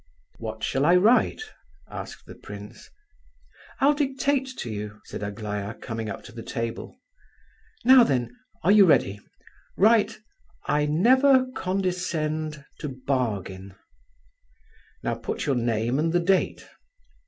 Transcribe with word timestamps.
"What 0.39 0.63
shall 0.63 0.83
I 0.83 0.95
write?" 0.95 1.43
asked 1.87 2.25
the 2.25 2.33
prince. 2.33 2.89
"I'll 3.79 3.93
dictate 3.93 4.47
to 4.57 4.71
you," 4.71 4.99
said 5.05 5.21
Aglaya, 5.21 5.75
coming 5.75 6.09
up 6.09 6.23
to 6.23 6.31
the 6.31 6.41
table. 6.41 6.97
"Now 7.85 8.03
then, 8.03 8.35
are 8.63 8.71
you 8.71 8.87
ready? 8.87 9.19
Write, 9.77 10.17
'I 10.65 10.87
never 10.87 11.45
condescend 11.51 12.65
to 12.79 12.89
bargain!' 12.89 13.75
Now 15.03 15.13
put 15.13 15.45
your 15.45 15.53
name 15.55 15.99
and 15.99 16.11
the 16.11 16.19
date. 16.19 16.67